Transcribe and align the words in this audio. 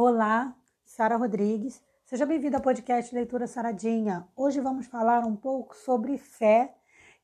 Olá, 0.00 0.56
Sara 0.84 1.16
Rodrigues. 1.16 1.82
Seja 2.04 2.24
bem-vinda 2.24 2.58
ao 2.58 2.62
podcast 2.62 3.12
Leitura 3.12 3.48
Saradinha. 3.48 4.28
Hoje 4.36 4.60
vamos 4.60 4.86
falar 4.86 5.26
um 5.26 5.34
pouco 5.34 5.74
sobre 5.74 6.16
fé, 6.16 6.72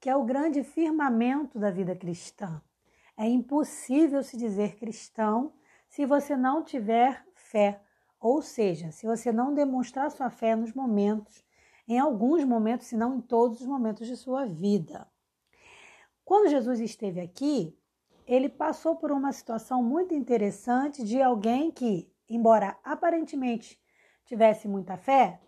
que 0.01 0.11
é 0.11 0.17
o 0.17 0.25
grande 0.25 0.65
firmamento 0.65 1.57
da 1.57 1.71
vida 1.71 1.95
cristã. 1.95 2.61
É 3.17 3.29
impossível 3.29 4.25
se 4.25 4.37
dizer 4.37 4.75
cristão 4.75 5.53
se 5.89 6.05
você 6.05 6.37
não 6.37 6.65
tiver 6.65 7.25
fé, 7.33 7.81
ou 8.19 8.43
seja, 8.43 8.91
se 8.91 9.07
você 9.07 9.31
não 9.31 9.55
demonstrar 9.55 10.11
sua 10.11 10.29
fé 10.29 10.57
nos 10.57 10.75
momentos, 10.75 11.45
em 11.87 12.01
alguns 12.01 12.43
momentos, 12.43 12.89
se 12.89 12.97
não 12.97 13.19
em 13.19 13.21
todos 13.21 13.61
os 13.61 13.69
momentos 13.69 14.09
de 14.09 14.17
sua 14.17 14.47
vida. 14.47 15.07
Quando 16.25 16.51
Jesus 16.51 16.81
esteve 16.81 17.21
aqui, 17.21 17.79
ele 18.27 18.49
passou 18.49 18.97
por 18.97 19.13
uma 19.13 19.31
situação 19.31 19.81
muito 19.81 20.13
interessante 20.13 21.05
de 21.05 21.23
alguém 21.23 21.71
que, 21.71 22.13
embora 22.29 22.77
aparentemente 22.83 23.79
tivesse 24.25 24.67
muita 24.67 24.97
fé, 24.97 25.41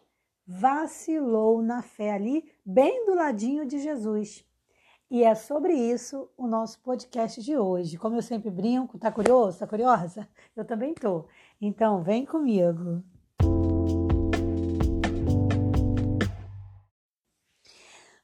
vacilou 0.47 1.61
na 1.63 1.83
fé 1.83 2.13
ali, 2.13 2.51
bem 2.65 3.05
do 3.07 3.15
ladinho 3.15 3.67
de 3.67 3.79
Jesus. 3.79 4.45
E 5.11 5.23
é 5.23 5.35
sobre 5.35 5.73
isso 5.73 6.29
o 6.37 6.47
nosso 6.47 6.81
podcast 6.81 7.41
de 7.41 7.57
hoje. 7.57 7.97
Como 7.97 8.17
eu 8.17 8.23
sempre 8.23 8.51
brinco, 8.51 8.99
tá 8.99 9.11
curioso? 9.11 9.59
Tá 9.59 9.67
curiosa? 9.67 10.29
Eu 10.55 10.65
também 10.65 10.95
tô. 10.95 11.27
Então, 11.61 12.03
vem 12.03 12.27
comigo. 12.27 13.05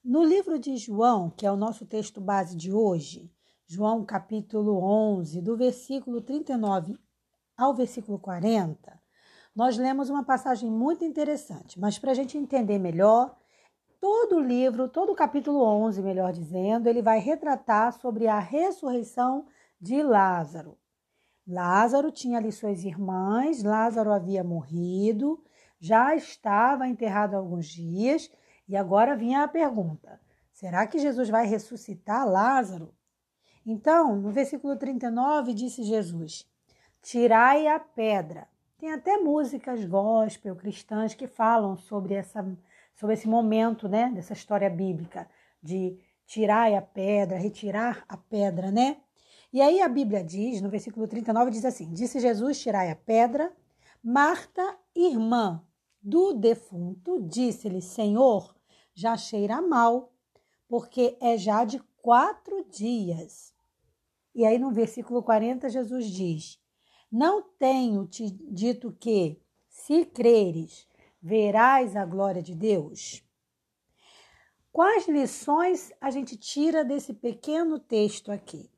No 0.05 0.25
livro 0.25 0.59
de 0.59 0.77
João, 0.77 1.30
que 1.30 1.47
é 1.47 1.53
o 1.53 1.56
nosso 1.56 1.87
texto 1.87 2.20
base 2.20 2.56
de 2.56 2.73
hoje, 2.73 3.30
João 3.64 4.05
capítulo 4.05 4.83
11, 4.83 5.41
do 5.41 5.56
versículo 5.56 6.20
39 6.20 6.98
ao 7.56 7.74
versículo 7.74 8.19
40, 8.19 9.01
nós 9.55 9.77
lemos 9.77 10.09
uma 10.09 10.24
passagem 10.24 10.70
muito 10.70 11.05
interessante, 11.05 11.78
mas 11.78 11.98
para 11.98 12.12
a 12.12 12.14
gente 12.14 12.39
entender 12.39 12.78
melhor, 12.78 13.36
todo 14.00 14.36
o 14.36 14.41
livro, 14.41 14.89
todo 14.89 15.12
o 15.12 15.14
capítulo 15.14 15.62
11, 15.62 16.03
melhor 16.03 16.33
dizendo, 16.33 16.89
ele 16.89 17.03
vai 17.03 17.19
retratar 17.19 17.92
sobre 17.92 18.27
a 18.27 18.39
ressurreição 18.39 19.47
de 19.80 20.03
Lázaro. 20.03 20.78
Lázaro 21.47 22.11
tinha 22.11 22.39
ali 22.39 22.50
suas 22.50 22.84
irmãs, 22.84 23.62
Lázaro 23.62 24.12
havia 24.12 24.42
morrido, 24.42 25.42
já 25.78 26.14
estava 26.14 26.89
enterrado 26.89 27.34
há 27.34 27.39
alguns 27.39 27.67
dias, 27.67 28.30
e 28.69 28.77
agora 28.77 29.17
vinha 29.17 29.42
a 29.42 29.48
pergunta: 29.48 30.20
será 30.53 30.86
que 30.86 30.98
Jesus 30.98 31.28
vai 31.28 31.47
ressuscitar 31.47 32.28
Lázaro? 32.28 32.95
Então, 33.67 34.17
no 34.17 34.30
versículo 34.30 34.77
39, 34.77 35.53
disse 35.53 35.83
Jesus: 35.83 36.48
Tirai 37.03 37.67
a 37.67 37.81
pedra. 37.81 38.48
Tem 38.78 38.92
até 38.92 39.17
músicas 39.17 39.84
gospel 39.84 40.55
cristãs 40.55 41.14
que 41.14 41.27
falam 41.27 41.77
sobre, 41.77 42.14
essa, 42.14 42.45
sobre 42.95 43.14
esse 43.14 43.28
momento, 43.28 43.89
né, 43.89 44.11
dessa 44.14 44.33
história 44.33 44.70
bíblica, 44.70 45.28
de 45.61 45.98
tirar 46.25 46.73
a 46.73 46.80
pedra, 46.80 47.36
retirar 47.36 48.05
a 48.08 48.17
pedra, 48.17 48.70
né? 48.70 48.98
E 49.53 49.61
aí 49.61 49.83
a 49.83 49.89
Bíblia 49.89 50.25
diz, 50.25 50.62
no 50.62 50.70
versículo 50.70 51.06
39, 51.06 51.50
diz 51.50 51.64
assim: 51.64 51.92
Disse 51.92 52.20
Jesus: 52.20 52.61
Tirai 52.61 52.91
a 52.91 52.97
pedra. 52.97 53.53
Marta, 54.03 54.77
irmã 54.95 55.62
do 56.00 56.33
defunto, 56.33 57.20
disse-lhe: 57.20 57.83
Senhor, 57.83 58.55
já 58.95 59.17
cheira 59.17 59.61
mal, 59.61 60.12
porque 60.69 61.17
é 61.20 61.36
já 61.36 61.64
de 61.64 61.80
quatro 62.00 62.64
dias. 62.70 63.53
E 64.34 64.47
aí 64.47 64.58
no 64.58 64.70
versículo 64.70 65.23
40, 65.23 65.69
Jesus 65.69 66.06
diz: 66.06 66.61
não 67.12 67.42
tenho 67.42 68.06
te 68.06 68.30
dito 68.30 68.91
que, 68.98 69.38
se 69.68 70.06
creres, 70.06 70.88
verás 71.20 71.94
a 71.94 72.06
glória 72.06 72.42
de 72.42 72.55
Deus? 72.55 73.22
Quais 74.72 75.06
lições 75.06 75.92
a 76.01 76.11
gente 76.11 76.39
tira 76.39 76.83
desse 76.83 77.12
pequeno 77.12 77.78
texto 77.78 78.33
aqui? 78.33 78.70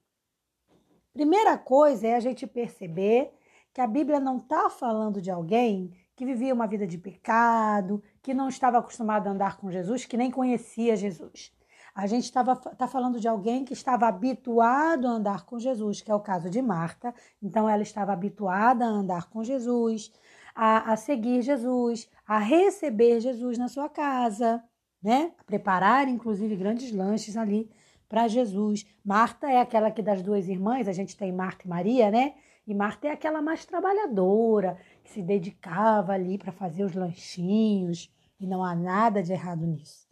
Primeira 1.12 1.56
coisa 1.56 2.08
é 2.08 2.16
a 2.16 2.20
gente 2.20 2.44
perceber 2.44 3.32
que 3.72 3.80
a 3.80 3.86
Bíblia 3.86 4.18
não 4.18 4.38
está 4.38 4.68
falando 4.68 5.22
de 5.22 5.30
alguém 5.30 5.96
que 6.16 6.26
vivia 6.26 6.52
uma 6.52 6.66
vida 6.66 6.88
de 6.88 6.98
pecado, 6.98 8.02
que 8.20 8.34
não 8.34 8.48
estava 8.48 8.78
acostumado 8.78 9.28
a 9.28 9.30
andar 9.30 9.56
com 9.58 9.70
Jesus, 9.70 10.04
que 10.04 10.16
nem 10.16 10.32
conhecia 10.32 10.96
Jesus. 10.96 11.52
A 11.94 12.08
gente 12.08 12.24
estava 12.24 12.56
tá 12.56 12.88
falando 12.88 13.20
de 13.20 13.28
alguém 13.28 13.64
que 13.64 13.72
estava 13.72 14.08
habituado 14.08 15.06
a 15.06 15.10
andar 15.10 15.44
com 15.46 15.60
Jesus, 15.60 16.00
que 16.00 16.10
é 16.10 16.14
o 16.14 16.18
caso 16.18 16.50
de 16.50 16.60
Marta. 16.60 17.14
Então, 17.40 17.68
ela 17.68 17.82
estava 17.82 18.12
habituada 18.12 18.84
a 18.84 18.88
andar 18.88 19.30
com 19.30 19.44
Jesus, 19.44 20.12
a, 20.56 20.92
a 20.92 20.96
seguir 20.96 21.42
Jesus, 21.42 22.10
a 22.26 22.38
receber 22.38 23.20
Jesus 23.20 23.58
na 23.58 23.68
sua 23.68 23.88
casa, 23.88 24.60
né? 25.00 25.32
A 25.38 25.44
preparar, 25.44 26.08
inclusive, 26.08 26.56
grandes 26.56 26.90
lanches 26.90 27.36
ali 27.36 27.70
para 28.08 28.26
Jesus. 28.26 28.84
Marta 29.04 29.48
é 29.48 29.60
aquela 29.60 29.90
que 29.90 30.02
das 30.02 30.20
duas 30.20 30.48
irmãs, 30.48 30.88
a 30.88 30.92
gente 30.92 31.16
tem 31.16 31.30
Marta 31.30 31.64
e 31.64 31.68
Maria, 31.68 32.10
né? 32.10 32.34
E 32.66 32.74
Marta 32.74 33.06
é 33.06 33.12
aquela 33.12 33.40
mais 33.40 33.64
trabalhadora, 33.64 34.78
que 35.04 35.10
se 35.12 35.22
dedicava 35.22 36.12
ali 36.12 36.38
para 36.38 36.50
fazer 36.50 36.82
os 36.82 36.94
lanchinhos, 36.94 38.12
e 38.40 38.48
não 38.48 38.64
há 38.64 38.74
nada 38.74 39.22
de 39.22 39.32
errado 39.32 39.64
nisso. 39.64 40.08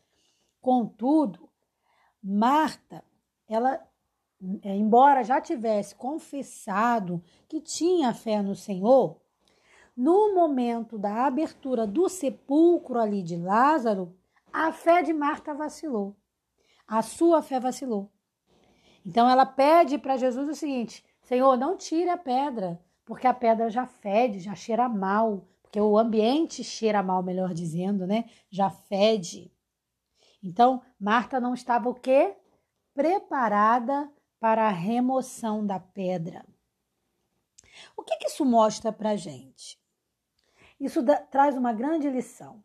Contudo, 0.60 1.48
Marta, 2.22 3.04
ela, 3.48 3.80
é, 4.62 4.76
embora 4.76 5.24
já 5.24 5.40
tivesse 5.40 5.94
confessado 5.94 7.22
que 7.48 7.60
tinha 7.60 8.14
fé 8.14 8.40
no 8.40 8.54
Senhor, 8.54 9.20
no 9.96 10.34
momento 10.34 10.98
da 10.98 11.26
abertura 11.26 11.86
do 11.86 12.08
sepulcro 12.08 12.98
ali 12.98 13.22
de 13.22 13.36
Lázaro, 13.36 14.16
a 14.52 14.72
fé 14.72 15.02
de 15.02 15.12
Marta 15.12 15.52
vacilou. 15.52 16.16
A 16.86 17.02
sua 17.02 17.42
fé 17.42 17.58
vacilou. 17.58 18.10
Então 19.04 19.28
ela 19.28 19.44
pede 19.44 19.98
para 19.98 20.16
Jesus 20.16 20.48
o 20.48 20.54
seguinte: 20.54 21.04
Senhor, 21.22 21.56
não 21.56 21.76
tire 21.76 22.08
a 22.08 22.16
pedra, 22.16 22.80
porque 23.04 23.26
a 23.26 23.34
pedra 23.34 23.68
já 23.68 23.86
fede, 23.86 24.38
já 24.38 24.54
cheira 24.54 24.88
mal, 24.88 25.46
porque 25.62 25.80
o 25.80 25.98
ambiente 25.98 26.62
cheira 26.62 27.02
mal, 27.02 27.22
melhor 27.22 27.52
dizendo, 27.52 28.06
né? 28.06 28.26
Já 28.50 28.70
fede. 28.70 29.50
Então, 30.42 30.82
Marta 30.98 31.38
não 31.38 31.54
estava 31.54 31.88
o 31.88 31.94
quê? 31.94 32.36
Preparada 32.92 34.10
para 34.40 34.66
a 34.66 34.72
remoção 34.72 35.64
da 35.64 35.78
pedra. 35.78 36.44
O 37.96 38.02
que, 38.02 38.16
que 38.16 38.26
isso 38.26 38.44
mostra 38.44 38.92
para 38.92 39.16
gente? 39.16 39.80
Isso 40.80 41.00
da, 41.00 41.16
traz 41.16 41.56
uma 41.56 41.72
grande 41.72 42.10
lição, 42.10 42.62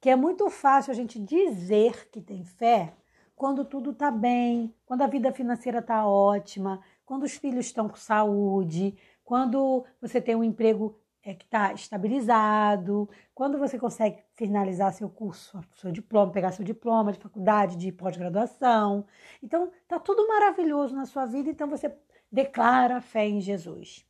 que 0.00 0.08
é 0.08 0.14
muito 0.14 0.48
fácil 0.48 0.92
a 0.92 0.94
gente 0.94 1.18
dizer 1.18 2.08
que 2.10 2.20
tem 2.20 2.44
fé 2.44 2.94
quando 3.34 3.64
tudo 3.64 3.90
está 3.90 4.10
bem, 4.10 4.74
quando 4.86 5.02
a 5.02 5.06
vida 5.06 5.32
financeira 5.32 5.80
está 5.80 6.06
ótima, 6.06 6.80
quando 7.04 7.24
os 7.24 7.32
filhos 7.32 7.66
estão 7.66 7.88
com 7.88 7.96
saúde, 7.96 8.96
quando 9.24 9.84
você 10.00 10.20
tem 10.20 10.36
um 10.36 10.44
emprego 10.44 10.96
é 11.22 11.34
que 11.34 11.44
está 11.44 11.72
estabilizado, 11.72 13.08
quando 13.34 13.58
você 13.58 13.78
consegue 13.78 14.22
finalizar 14.34 14.92
seu 14.92 15.08
curso, 15.08 15.62
seu 15.74 15.92
diploma, 15.92 16.32
pegar 16.32 16.52
seu 16.52 16.64
diploma 16.64 17.12
de 17.12 17.18
faculdade, 17.18 17.76
de 17.76 17.92
pós-graduação. 17.92 19.04
Então, 19.42 19.70
tá 19.86 19.98
tudo 19.98 20.26
maravilhoso 20.26 20.94
na 20.94 21.04
sua 21.04 21.26
vida, 21.26 21.50
então 21.50 21.68
você 21.68 21.94
declara 22.32 23.00
fé 23.00 23.28
em 23.28 23.40
Jesus. 23.40 24.06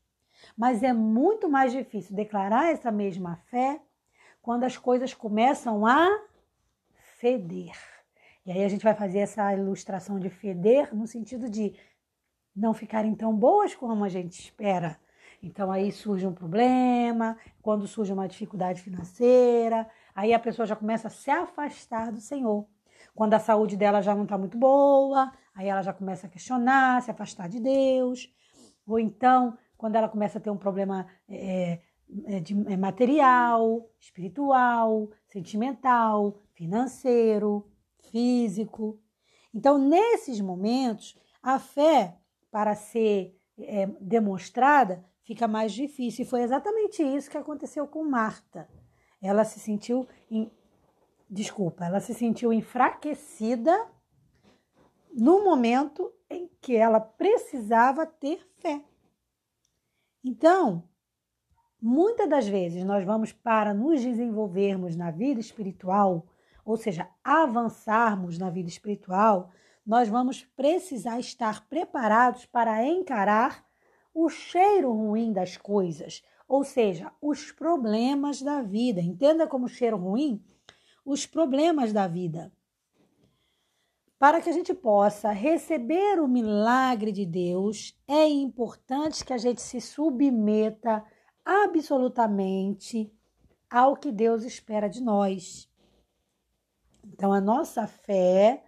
Mas 0.57 0.83
é 0.83 0.93
muito 0.93 1.49
mais 1.49 1.73
difícil 1.73 2.15
declarar 2.15 2.71
essa 2.71 2.91
mesma 2.91 3.37
fé 3.51 3.81
quando 4.41 4.65
as 4.65 4.77
coisas 4.77 5.13
começam 5.13 5.85
a 5.85 6.09
feder. 7.19 7.77
E 8.47 8.53
aí 8.53 8.65
a 8.65 8.69
gente 8.69 8.85
vai 8.85 8.95
fazer 8.95 9.19
essa 9.19 9.53
ilustração 9.53 10.19
de 10.19 10.31
feder 10.31 10.95
no 10.95 11.07
sentido 11.07 11.51
de 11.51 11.75
não 12.55 12.73
ficarem 12.73 13.15
tão 13.15 13.37
boas 13.37 13.75
como 13.75 14.05
a 14.05 14.09
gente 14.09 14.41
espera 14.41 14.99
então 15.43 15.73
aí 15.73 15.91
surge 15.91 16.27
um 16.27 16.35
problema, 16.35 17.37
quando 17.63 17.87
surge 17.87 18.13
uma 18.13 18.29
dificuldade 18.29 18.83
financeira, 18.83 19.89
aí 20.15 20.35
a 20.35 20.39
pessoa 20.39 20.67
já 20.67 20.77
começa 20.77 21.09
a 21.09 21.11
se 21.11 21.31
afastar 21.31 22.13
do 22.13 22.21
Senhor. 22.21 22.67
Quando 23.15 23.35
a 23.35 23.39
saúde 23.39 23.77
dela 23.77 24.03
já 24.03 24.15
não 24.15 24.25
está 24.25 24.37
muito 24.37 24.59
boa, 24.59 25.33
aí 25.55 25.69
ela 25.69 25.83
já 25.83 25.93
começa 25.93 26.27
a 26.27 26.31
questionar, 26.31 27.03
se 27.03 27.11
afastar 27.11 27.49
de 27.49 27.61
Deus. 27.61 28.33
Ou 28.87 28.99
então, 28.99 29.57
quando 29.77 29.97
ela 29.97 30.09
começa 30.09 30.39
a 30.39 30.41
ter 30.41 30.51
um 30.51 30.57
problema 30.57 31.07
é, 31.29 31.81
é, 32.27 32.41
de, 32.41 32.55
é 32.73 32.77
material, 32.77 33.89
espiritual, 33.99 35.11
sentimental, 35.29 36.39
financeiro, 36.55 37.67
físico. 38.11 39.01
Então, 39.55 39.79
nesses 39.79 40.41
momentos, 40.41 41.19
a 41.43 41.59
fé, 41.59 42.17
para 42.51 42.75
ser 42.75 43.37
é, 43.59 43.87
demonstrada, 44.01 45.05
fica 45.31 45.47
mais 45.47 45.73
difícil. 45.73 46.25
E 46.25 46.29
foi 46.29 46.43
exatamente 46.43 47.05
isso 47.05 47.31
que 47.31 47.39
aconteceu 47.39 47.87
com 47.87 48.03
Marta. 48.03 48.69
Ela 49.23 49.45
se 49.45 49.61
sentiu, 49.61 50.05
em, 50.29 50.51
desculpa, 51.31 51.85
ela 51.85 52.01
se 52.01 52.13
sentiu 52.13 52.53
enfraquecida 52.53 53.87
no 55.13 55.45
momento 55.45 56.13
em 56.29 56.51
que 56.61 56.75
ela 56.75 56.99
precisava 56.99 58.05
ter 58.05 58.45
fé. 58.59 58.83
Então, 60.25 60.83
muitas 61.81 62.29
das 62.29 62.49
vezes 62.49 62.83
nós 62.83 63.05
vamos 63.05 63.33
para 63.33 63.73
nos 63.73 64.03
desenvolvermos 64.03 64.97
na 64.97 65.13
vida 65.13 65.39
espiritual, 65.39 66.27
ou 66.65 66.77
seja, 66.77 67.09
avançarmos 67.23 68.37
na 68.37 68.51
vida 68.51 68.69
espiritual, 68.69 69.53
nós 69.87 70.09
vamos 70.09 70.43
precisar 70.57 71.21
estar 71.21 71.69
preparados 71.69 72.47
para 72.47 72.85
encarar 72.85 73.70
o 74.15 74.29
cheiro 74.29 74.93
ruim 74.93 75.33
das 75.33 75.57
coisas, 75.57 76.23
ou 76.49 76.65
seja, 76.65 77.13
os 77.21 77.53
problemas 77.53 78.43
da 78.43 78.61
vida. 78.63 79.01
Entenda 79.01 79.47
como 79.47 79.69
cheiro 79.69 79.97
ruim 79.97 80.43
os 81.05 81.27
problemas 81.27 81.93
da 81.93 82.07
vida. 82.07 82.53
Para 84.19 84.41
que 84.41 84.51
a 84.51 84.53
gente 84.53 84.75
possa 84.75 85.31
receber 85.31 86.21
o 86.21 86.29
milagre 86.29 87.11
de 87.11 87.25
Deus, 87.25 87.99
é 88.07 88.29
importante 88.29 89.25
que 89.25 89.33
a 89.33 89.39
gente 89.39 89.63
se 89.63 89.81
submeta 89.81 91.03
absolutamente 91.45 93.11
ao 93.71 93.97
que 93.97 94.13
Deus 94.13 94.45
espera 94.45 94.89
de 94.89 95.01
nós. 95.01 95.71
Então, 97.05 97.33
a 97.33 97.41
nossa 97.41 97.87
fé 97.87 98.63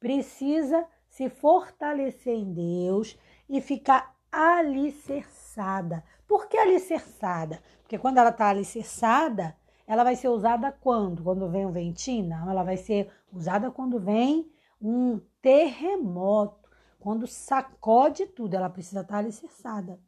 precisa 0.00 0.86
se 1.08 1.28
fortalecer 1.28 2.34
em 2.34 2.52
Deus 2.52 3.18
e 3.48 3.60
ficar 3.60 4.13
alicerçada. 4.34 6.02
Por 6.26 6.48
que 6.48 6.56
alicerçada? 6.56 7.62
Porque 7.82 7.98
quando 7.98 8.18
ela 8.18 8.30
está 8.30 8.48
alicerçada, 8.48 9.56
ela 9.86 10.02
vai 10.02 10.16
ser 10.16 10.28
usada 10.28 10.72
quando? 10.72 11.22
Quando 11.22 11.48
vem 11.48 11.66
um 11.66 11.72
ventinho? 11.72 12.28
Não, 12.28 12.50
ela 12.50 12.62
vai 12.64 12.76
ser 12.76 13.10
usada 13.32 13.70
quando 13.70 14.00
vem 14.00 14.50
um 14.80 15.20
terremoto, 15.40 16.68
quando 16.98 17.26
sacode 17.26 18.26
tudo, 18.26 18.54
ela 18.54 18.68
precisa 18.68 19.02
estar 19.02 19.18
alicerçada. 19.18 20.00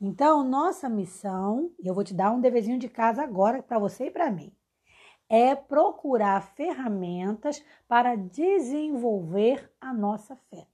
Então, 0.00 0.42
nossa 0.42 0.88
missão, 0.88 1.70
eu 1.78 1.94
vou 1.94 2.02
te 2.02 2.14
dar 2.14 2.32
um 2.32 2.40
deverzinho 2.40 2.78
de 2.78 2.88
casa 2.88 3.22
agora 3.22 3.62
para 3.62 3.78
você 3.78 4.06
e 4.06 4.10
para 4.10 4.30
mim, 4.30 4.52
é 5.28 5.54
procurar 5.54 6.42
ferramentas 6.54 7.64
para 7.86 8.16
desenvolver 8.16 9.70
a 9.80 9.92
nossa 9.92 10.36
fé. 10.50 10.66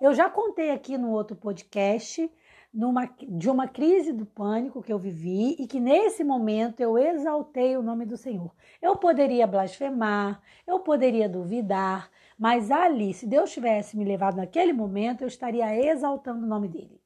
Eu 0.00 0.14
já 0.14 0.30
contei 0.30 0.70
aqui 0.70 0.96
no 0.96 1.10
outro 1.10 1.34
podcast 1.34 2.30
numa, 2.72 3.06
de 3.06 3.50
uma 3.50 3.66
crise 3.66 4.12
do 4.12 4.24
pânico 4.24 4.80
que 4.80 4.92
eu 4.92 4.98
vivi 4.98 5.56
e 5.58 5.66
que 5.66 5.80
nesse 5.80 6.22
momento 6.22 6.80
eu 6.80 6.96
exaltei 6.96 7.76
o 7.76 7.82
nome 7.82 8.06
do 8.06 8.16
Senhor. 8.16 8.54
Eu 8.80 8.94
poderia 8.96 9.44
blasfemar, 9.44 10.40
eu 10.64 10.78
poderia 10.78 11.28
duvidar, 11.28 12.08
mas 12.38 12.70
ali, 12.70 13.12
se 13.12 13.26
Deus 13.26 13.50
tivesse 13.50 13.96
me 13.96 14.04
levado 14.04 14.36
naquele 14.36 14.72
momento, 14.72 15.22
eu 15.22 15.28
estaria 15.28 15.74
exaltando 15.90 16.44
o 16.44 16.48
nome 16.48 16.68
dele. 16.68 17.00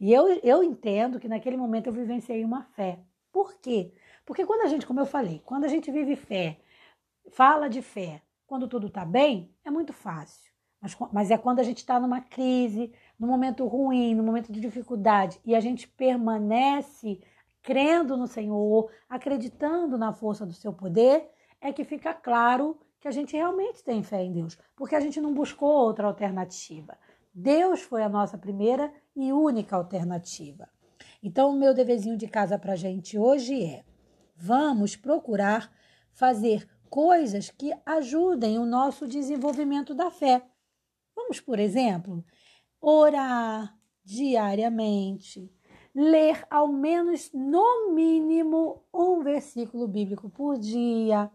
E 0.00 0.12
eu, 0.12 0.26
eu 0.42 0.64
entendo 0.64 1.20
que 1.20 1.28
naquele 1.28 1.56
momento 1.56 1.86
eu 1.86 1.92
vivenciei 1.92 2.44
uma 2.44 2.64
fé. 2.64 2.98
Por 3.30 3.54
quê? 3.60 3.94
Porque 4.26 4.44
quando 4.44 4.62
a 4.62 4.66
gente, 4.66 4.84
como 4.84 4.98
eu 4.98 5.06
falei, 5.06 5.40
quando 5.44 5.62
a 5.62 5.68
gente 5.68 5.92
vive 5.92 6.16
fé, 6.16 6.58
fala 7.30 7.68
de 7.68 7.80
fé, 7.80 8.20
quando 8.48 8.66
tudo 8.66 8.88
está 8.88 9.04
bem, 9.04 9.54
é 9.64 9.70
muito 9.70 9.92
fácil. 9.92 10.51
Mas, 10.82 10.96
mas 11.12 11.30
é 11.30 11.38
quando 11.38 11.60
a 11.60 11.62
gente 11.62 11.78
está 11.78 12.00
numa 12.00 12.20
crise, 12.20 12.92
no 13.16 13.28
momento 13.28 13.64
ruim, 13.66 14.16
no 14.16 14.24
momento 14.24 14.50
de 14.52 14.60
dificuldade, 14.60 15.40
e 15.44 15.54
a 15.54 15.60
gente 15.60 15.86
permanece 15.86 17.20
crendo 17.62 18.16
no 18.16 18.26
Senhor, 18.26 18.90
acreditando 19.08 19.96
na 19.96 20.12
força 20.12 20.44
do 20.44 20.52
seu 20.52 20.72
poder, 20.72 21.30
é 21.60 21.72
que 21.72 21.84
fica 21.84 22.12
claro 22.12 22.76
que 22.98 23.06
a 23.06 23.12
gente 23.12 23.36
realmente 23.36 23.84
tem 23.84 24.02
fé 24.02 24.24
em 24.24 24.32
Deus, 24.32 24.58
porque 24.76 24.96
a 24.96 25.00
gente 25.00 25.20
não 25.20 25.32
buscou 25.32 25.70
outra 25.70 26.08
alternativa. 26.08 26.98
Deus 27.32 27.80
foi 27.80 28.02
a 28.02 28.08
nossa 28.08 28.36
primeira 28.36 28.92
e 29.14 29.32
única 29.32 29.76
alternativa. 29.76 30.68
Então, 31.22 31.50
o 31.50 31.58
meu 31.58 31.72
deverzinho 31.72 32.16
de 32.16 32.26
casa 32.26 32.58
para 32.58 32.72
a 32.72 32.76
gente 32.76 33.16
hoje 33.16 33.64
é: 33.64 33.84
vamos 34.36 34.96
procurar 34.96 35.72
fazer 36.12 36.68
coisas 36.90 37.48
que 37.48 37.72
ajudem 37.86 38.58
o 38.58 38.66
nosso 38.66 39.06
desenvolvimento 39.06 39.94
da 39.94 40.10
fé. 40.10 40.42
Vamos, 41.22 41.40
por 41.40 41.60
exemplo, 41.60 42.24
orar 42.80 43.78
diariamente, 44.04 45.48
ler 45.94 46.44
ao 46.50 46.66
menos, 46.66 47.30
no 47.32 47.92
mínimo, 47.92 48.82
um 48.92 49.22
versículo 49.22 49.86
bíblico 49.86 50.28
por 50.28 50.58
dia, 50.58 51.30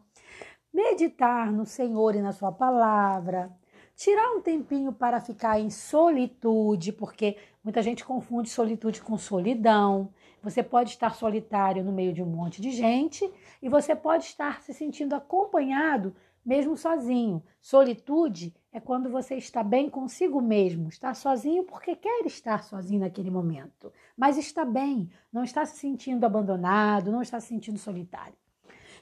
meditar 0.73 1.53
no 1.53 1.65
Senhor 1.65 2.15
e 2.15 2.21
na 2.21 2.33
Sua 2.33 2.51
palavra, 2.51 3.49
tirar 3.95 4.29
um 4.35 4.41
tempinho 4.41 4.91
para 4.91 5.21
ficar 5.21 5.57
em 5.57 5.69
solitude, 5.69 6.91
porque 6.91 7.37
muita 7.63 7.81
gente 7.81 8.03
confunde 8.03 8.49
solitude 8.49 9.01
com 9.01 9.17
solidão. 9.17 10.13
Você 10.43 10.61
pode 10.61 10.89
estar 10.89 11.15
solitário 11.15 11.81
no 11.81 11.93
meio 11.93 12.11
de 12.13 12.21
um 12.21 12.27
monte 12.27 12.61
de 12.61 12.71
gente 12.71 13.27
e 13.61 13.69
você 13.69 13.95
pode 13.95 14.25
estar 14.25 14.61
se 14.61 14.73
sentindo 14.73 15.15
acompanhado 15.15 16.13
mesmo 16.47 16.77
sozinho. 16.77 17.43
Solitude 17.59 18.55
é 18.71 18.79
quando 18.79 19.09
você 19.09 19.35
está 19.35 19.61
bem 19.61 19.89
consigo 19.89 20.41
mesmo, 20.41 20.87
está 20.87 21.13
sozinho 21.13 21.65
porque 21.65 21.93
quer 21.93 22.25
estar 22.25 22.63
sozinho 22.63 23.01
naquele 23.01 23.29
momento, 23.29 23.91
mas 24.15 24.37
está 24.37 24.63
bem, 24.63 25.09
não 25.31 25.43
está 25.43 25.65
se 25.65 25.77
sentindo 25.77 26.25
abandonado, 26.25 27.11
não 27.11 27.21
está 27.21 27.37
se 27.41 27.47
sentindo 27.47 27.77
solitário. 27.77 28.37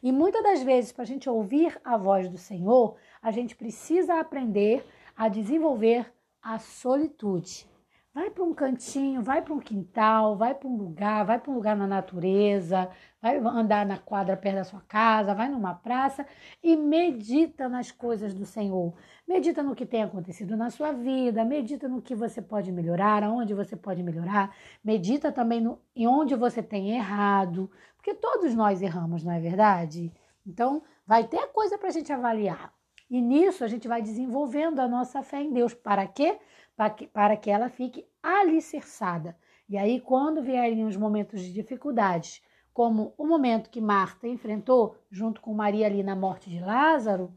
E 0.01 0.11
muitas 0.11 0.41
das 0.41 0.63
vezes, 0.63 0.91
para 0.91 1.03
a 1.03 1.07
gente 1.07 1.29
ouvir 1.29 1.79
a 1.83 1.95
voz 1.97 2.27
do 2.27 2.37
Senhor, 2.37 2.95
a 3.21 3.29
gente 3.29 3.55
precisa 3.55 4.19
aprender 4.19 4.83
a 5.15 5.29
desenvolver 5.29 6.11
a 6.41 6.57
solitude. 6.57 7.67
Vai 8.15 8.29
para 8.29 8.45
um 8.45 8.53
cantinho, 8.53 9.21
vai 9.21 9.41
para 9.41 9.53
um 9.53 9.59
quintal, 9.59 10.37
vai 10.37 10.55
para 10.55 10.69
um 10.69 10.77
lugar, 10.77 11.25
vai 11.25 11.37
para 11.37 11.51
um 11.51 11.53
lugar 11.53 11.75
na 11.75 11.85
natureza, 11.85 12.89
vai 13.21 13.35
andar 13.39 13.85
na 13.85 13.97
quadra 13.97 14.37
perto 14.37 14.55
da 14.55 14.63
sua 14.63 14.79
casa, 14.87 15.35
vai 15.35 15.49
numa 15.49 15.73
praça 15.73 16.25
e 16.63 16.77
medita 16.77 17.67
nas 17.67 17.91
coisas 17.91 18.33
do 18.33 18.45
Senhor. 18.45 18.93
Medita 19.27 19.61
no 19.61 19.75
que 19.75 19.85
tem 19.85 20.01
acontecido 20.01 20.55
na 20.55 20.69
sua 20.69 20.93
vida, 20.93 21.43
medita 21.43 21.89
no 21.89 22.01
que 22.01 22.15
você 22.15 22.41
pode 22.41 22.71
melhorar, 22.71 23.21
aonde 23.21 23.53
você 23.53 23.75
pode 23.75 24.01
melhorar, 24.01 24.55
medita 24.81 25.29
também 25.29 25.59
no, 25.59 25.77
em 25.93 26.07
onde 26.07 26.35
você 26.35 26.63
tem 26.63 26.91
errado, 26.95 27.69
porque 27.97 28.13
todos 28.13 28.55
nós 28.55 28.81
erramos, 28.81 29.25
não 29.25 29.33
é 29.33 29.41
verdade? 29.41 30.09
Então, 30.47 30.81
vai 31.05 31.27
ter 31.27 31.47
coisa 31.47 31.77
para 31.77 31.89
a 31.89 31.91
gente 31.91 32.13
avaliar. 32.13 32.73
E 33.09 33.21
nisso 33.21 33.63
a 33.63 33.67
gente 33.67 33.87
vai 33.87 34.01
desenvolvendo 34.01 34.79
a 34.79 34.87
nossa 34.87 35.21
fé 35.21 35.41
em 35.41 35.51
Deus. 35.51 35.73
Para 35.73 36.07
quê? 36.07 36.39
Para 36.75 36.89
que, 36.89 37.07
para 37.07 37.37
que 37.37 37.49
ela 37.49 37.69
fique 37.69 38.05
alicerçada. 38.21 39.37
E 39.67 39.77
aí, 39.77 39.99
quando 39.99 40.43
vierem 40.43 40.85
os 40.85 40.95
momentos 40.95 41.41
de 41.41 41.51
dificuldades, 41.51 42.41
como 42.73 43.13
o 43.17 43.25
momento 43.25 43.69
que 43.69 43.81
Marta 43.81 44.27
enfrentou 44.27 44.97
junto 45.09 45.41
com 45.41 45.53
Maria 45.53 45.87
ali 45.87 46.03
na 46.03 46.15
morte 46.15 46.49
de 46.49 46.59
Lázaro, 46.59 47.33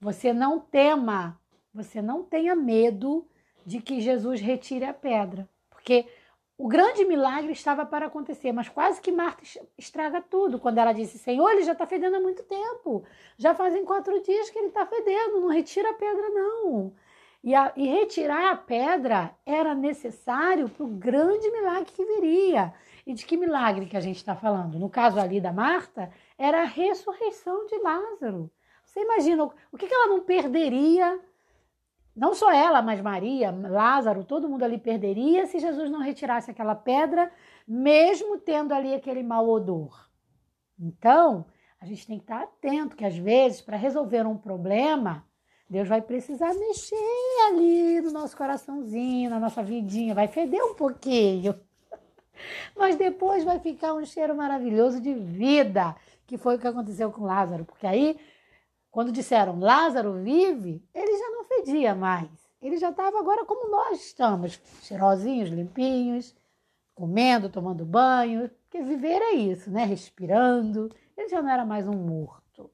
você 0.00 0.32
não 0.32 0.58
tema, 0.58 1.40
você 1.72 2.02
não 2.02 2.22
tenha 2.22 2.54
medo 2.54 3.26
de 3.64 3.80
que 3.80 4.00
Jesus 4.00 4.40
retire 4.40 4.84
a 4.84 4.92
pedra, 4.92 5.48
porque 5.70 6.06
o 6.58 6.68
grande 6.68 7.04
milagre 7.04 7.52
estava 7.52 7.84
para 7.84 8.06
acontecer, 8.06 8.50
mas 8.50 8.68
quase 8.68 9.00
que 9.00 9.12
Marta 9.12 9.42
estraga 9.76 10.22
tudo 10.22 10.58
quando 10.58 10.78
ela 10.78 10.92
disse: 10.92 11.18
Senhor, 11.18 11.48
ele 11.50 11.62
já 11.62 11.72
está 11.72 11.86
fedendo 11.86 12.16
há 12.16 12.20
muito 12.20 12.42
tempo, 12.44 13.04
já 13.36 13.54
fazem 13.54 13.84
quatro 13.84 14.20
dias 14.22 14.50
que 14.50 14.58
ele 14.58 14.68
está 14.68 14.86
fedendo, 14.86 15.40
não 15.40 15.48
retira 15.48 15.90
a 15.90 15.94
pedra, 15.94 16.28
não. 16.30 16.92
E, 17.46 17.54
a, 17.54 17.72
e 17.76 17.86
retirar 17.86 18.50
a 18.50 18.56
pedra 18.56 19.32
era 19.46 19.72
necessário 19.72 20.68
para 20.68 20.84
o 20.84 20.88
grande 20.88 21.48
milagre 21.52 21.92
que 21.92 22.04
viria. 22.04 22.74
E 23.06 23.14
de 23.14 23.24
que 23.24 23.36
milagre 23.36 23.86
que 23.86 23.96
a 23.96 24.00
gente 24.00 24.16
está 24.16 24.34
falando? 24.34 24.80
No 24.80 24.90
caso 24.90 25.20
ali 25.20 25.40
da 25.40 25.52
Marta, 25.52 26.10
era 26.36 26.62
a 26.62 26.64
ressurreição 26.64 27.64
de 27.66 27.78
Lázaro. 27.78 28.50
Você 28.84 28.98
imagina 28.98 29.44
o 29.44 29.76
que, 29.78 29.86
que 29.86 29.94
ela 29.94 30.08
não 30.08 30.24
perderia? 30.24 31.20
Não 32.16 32.34
só 32.34 32.50
ela, 32.52 32.82
mas 32.82 33.00
Maria, 33.00 33.52
Lázaro, 33.52 34.24
todo 34.24 34.48
mundo 34.48 34.64
ali 34.64 34.76
perderia 34.76 35.46
se 35.46 35.60
Jesus 35.60 35.88
não 35.88 36.00
retirasse 36.00 36.50
aquela 36.50 36.74
pedra, 36.74 37.30
mesmo 37.64 38.38
tendo 38.38 38.74
ali 38.74 38.92
aquele 38.92 39.22
mau 39.22 39.48
odor. 39.48 40.10
Então, 40.76 41.46
a 41.80 41.86
gente 41.86 42.04
tem 42.08 42.18
que 42.18 42.24
estar 42.24 42.42
atento 42.42 42.96
que 42.96 43.04
às 43.04 43.16
vezes, 43.16 43.60
para 43.60 43.76
resolver 43.76 44.26
um 44.26 44.36
problema, 44.36 45.24
Deus 45.68 45.88
vai 45.88 46.00
precisar 46.00 46.54
mexer 46.54 46.94
ali 47.48 48.00
no 48.00 48.12
nosso 48.12 48.36
coraçãozinho, 48.36 49.30
na 49.30 49.40
nossa 49.40 49.64
vidinha, 49.64 50.14
vai 50.14 50.28
feder 50.28 50.64
um 50.64 50.74
pouquinho. 50.74 51.58
Mas 52.76 52.94
depois 52.94 53.42
vai 53.42 53.58
ficar 53.58 53.92
um 53.94 54.04
cheiro 54.04 54.34
maravilhoso 54.36 55.00
de 55.00 55.12
vida, 55.12 55.96
que 56.24 56.38
foi 56.38 56.54
o 56.54 56.58
que 56.58 56.68
aconteceu 56.68 57.10
com 57.10 57.24
Lázaro. 57.24 57.64
Porque 57.64 57.84
aí, 57.84 58.16
quando 58.92 59.10
disseram 59.10 59.58
Lázaro 59.58 60.12
vive, 60.22 60.84
ele 60.94 61.18
já 61.18 61.30
não 61.30 61.44
fedia 61.44 61.94
mais. 61.96 62.28
Ele 62.62 62.76
já 62.76 62.90
estava 62.90 63.18
agora 63.18 63.44
como 63.44 63.68
nós 63.68 64.00
estamos, 64.00 64.60
cheirosinhos, 64.82 65.50
limpinhos, 65.50 66.34
comendo, 66.94 67.48
tomando 67.48 67.84
banho. 67.84 68.48
Porque 68.62 68.82
viver 68.82 69.20
é 69.20 69.34
isso, 69.34 69.68
né? 69.68 69.84
Respirando. 69.84 70.94
Ele 71.16 71.28
já 71.28 71.42
não 71.42 71.50
era 71.50 71.64
mais 71.64 71.88
um 71.88 71.92
morto. 71.92 72.70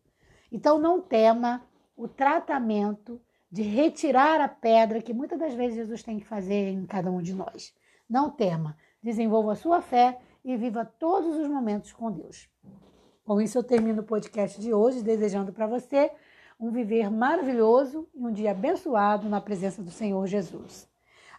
Então 0.51 0.79
não 0.79 1.01
tema 1.01 1.63
o 2.03 2.09
tratamento 2.09 3.21
de 3.49 3.63
retirar 3.63 4.41
a 4.41 4.49
pedra 4.49 5.01
que 5.01 5.15
muitas 5.15 5.39
das 5.39 5.55
vezes 5.55 5.77
Jesus 5.77 6.03
tem 6.03 6.19
que 6.19 6.27
fazer 6.27 6.71
em 6.71 6.85
cada 6.85 7.09
um 7.13 7.23
de 7.23 7.33
nós. 7.33 7.73
Não 8.11 8.29
tema, 8.29 8.77
desenvolva 9.01 9.53
a 9.53 9.57
sua 9.57 9.81
fé 9.81 10.19
e 10.45 10.57
viva 10.57 10.85
todos 10.85 11.37
os 11.37 11.47
momentos 11.47 11.93
com 11.93 12.11
Deus. 12.11 12.49
Com 13.25 13.41
isso, 13.41 13.57
eu 13.57 13.63
termino 13.63 14.03
o 14.03 14.05
podcast 14.05 14.61
de 14.61 14.75
hoje, 14.75 15.01
desejando 15.01 15.53
para 15.53 15.69
você 15.69 16.11
um 16.59 16.73
viver 16.73 17.09
maravilhoso 17.09 18.09
e 18.13 18.27
um 18.27 18.33
dia 18.33 18.51
abençoado 18.51 19.29
na 19.29 19.41
presença 19.41 19.81
do 19.81 19.91
Senhor 19.93 20.27
Jesus. 20.27 20.89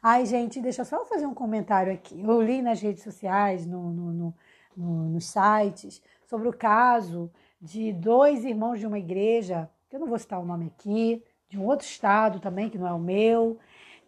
Ai, 0.02 0.26
gente, 0.26 0.62
deixa 0.62 0.84
eu 0.84 0.86
só 0.86 1.04
fazer 1.06 1.26
um 1.26 1.34
comentário 1.34 1.92
aqui. 1.92 2.22
Eu 2.22 2.42
li 2.42 2.62
nas 2.62 2.80
redes 2.80 3.04
sociais, 3.04 3.66
no, 3.66 3.92
no, 3.92 4.14
no, 4.14 4.36
no 4.78 5.10
nos 5.10 5.26
sites, 5.26 6.02
sobre 6.26 6.48
o 6.48 6.54
caso 6.54 7.30
de 7.62 7.92
dois 7.92 8.46
irmãos 8.46 8.80
de 8.80 8.88
uma 8.88 9.00
igreja, 9.00 9.70
eu 9.94 10.00
não 10.00 10.08
vou 10.08 10.18
citar 10.18 10.42
o 10.42 10.46
nome 10.46 10.66
aqui, 10.66 11.24
de 11.48 11.60
um 11.60 11.66
outro 11.66 11.86
estado 11.86 12.40
também, 12.40 12.68
que 12.68 12.80
não 12.80 12.88
é 12.88 12.94
o 12.94 13.00
meu, 13.00 13.60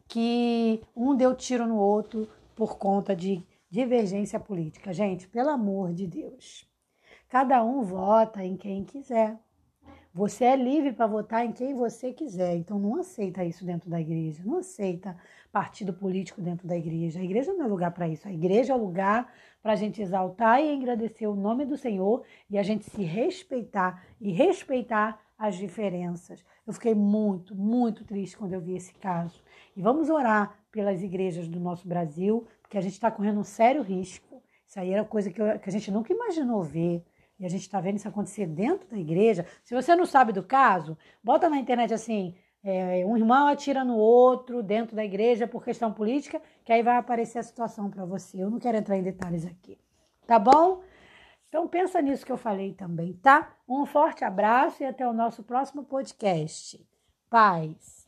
que 0.07 0.81
um 0.95 1.15
deu 1.15 1.35
tiro 1.35 1.67
no 1.67 1.77
outro 1.77 2.27
por 2.55 2.77
conta 2.77 3.15
de 3.15 3.43
divergência 3.69 4.39
política. 4.39 4.91
Gente, 4.91 5.27
pelo 5.27 5.49
amor 5.49 5.93
de 5.93 6.07
Deus. 6.07 6.67
Cada 7.29 7.63
um 7.63 7.83
vota 7.83 8.43
em 8.43 8.57
quem 8.57 8.83
quiser. 8.83 9.37
Você 10.13 10.45
é 10.45 10.55
livre 10.55 10.93
para 10.93 11.05
votar 11.05 11.45
em 11.45 11.51
quem 11.51 11.75
você 11.75 12.13
quiser. 12.13 12.55
Então 12.55 12.79
não 12.79 12.95
aceita 12.95 13.43
isso 13.43 13.65
dentro 13.65 13.89
da 13.89 13.99
igreja. 13.99 14.41
Não 14.45 14.57
aceita 14.57 15.15
partido 15.51 15.93
político 15.93 16.41
dentro 16.41 16.67
da 16.67 16.77
igreja. 16.77 17.19
A 17.19 17.23
igreja 17.23 17.53
não 17.53 17.65
é 17.65 17.67
lugar 17.67 17.91
para 17.91 18.07
isso. 18.07 18.27
A 18.27 18.31
igreja 18.31 18.73
é 18.73 18.75
lugar 18.75 19.31
para 19.61 19.73
a 19.73 19.75
gente 19.75 20.01
exaltar 20.01 20.61
e 20.61 20.73
agradecer 20.73 21.27
o 21.27 21.35
nome 21.35 21.65
do 21.65 21.75
Senhor 21.75 22.23
e 22.49 22.57
a 22.57 22.63
gente 22.63 22.89
se 22.89 23.03
respeitar 23.03 24.05
e 24.21 24.31
respeitar 24.31 25.19
as 25.37 25.55
diferenças. 25.55 26.43
Eu 26.65 26.73
fiquei 26.73 26.95
muito, 26.95 27.55
muito 27.55 28.03
triste 28.03 28.37
quando 28.37 28.53
eu 28.53 28.61
vi 28.61 28.75
esse 28.75 28.93
caso. 28.95 29.41
E 29.75 29.81
vamos 29.81 30.09
orar 30.09 30.57
pelas 30.71 31.01
igrejas 31.01 31.47
do 31.47 31.59
nosso 31.59 31.87
Brasil, 31.87 32.47
porque 32.61 32.77
a 32.77 32.81
gente 32.81 32.93
está 32.93 33.11
correndo 33.11 33.39
um 33.39 33.43
sério 33.43 33.81
risco. 33.81 34.41
Isso 34.67 34.79
aí 34.79 34.91
era 34.91 35.03
coisa 35.03 35.29
que, 35.29 35.41
eu, 35.41 35.59
que 35.59 35.69
a 35.69 35.71
gente 35.71 35.91
nunca 35.91 36.11
imaginou 36.11 36.63
ver. 36.63 37.03
E 37.39 37.45
a 37.45 37.49
gente 37.49 37.61
está 37.61 37.81
vendo 37.81 37.97
isso 37.97 38.07
acontecer 38.07 38.47
dentro 38.47 38.89
da 38.89 38.97
igreja. 38.97 39.45
Se 39.63 39.75
você 39.75 39.95
não 39.95 40.05
sabe 40.05 40.31
do 40.31 40.41
caso, 40.41 40.97
bota 41.23 41.49
na 41.49 41.57
internet 41.57 41.93
assim: 41.93 42.33
é, 42.63 43.05
um 43.05 43.15
irmão 43.15 43.47
atira 43.47 43.83
no 43.83 43.95
outro 43.95 44.63
dentro 44.63 44.95
da 44.95 45.03
igreja 45.03 45.47
por 45.47 45.63
questão 45.63 45.93
política, 45.93 46.41
que 46.63 46.71
aí 46.71 46.81
vai 46.81 46.97
aparecer 46.97 47.39
a 47.39 47.43
situação 47.43 47.89
para 47.89 48.05
você. 48.05 48.41
Eu 48.41 48.49
não 48.49 48.57
quero 48.57 48.77
entrar 48.77 48.97
em 48.97 49.03
detalhes 49.03 49.45
aqui. 49.45 49.77
Tá 50.25 50.39
bom? 50.39 50.81
Então 51.55 51.69
pensa 51.69 52.01
nisso 52.01 52.25
que 52.25 52.31
eu 52.33 52.37
falei 52.37 52.73
também, 52.73 53.13
tá? 53.13 53.55
Um 53.65 53.85
forte 53.85 54.25
abraço 54.25 54.83
e 54.83 54.85
até 54.85 55.07
o 55.07 55.13
nosso 55.13 55.41
próximo 55.41 55.85
podcast. 55.85 56.85
Paz. 57.29 58.04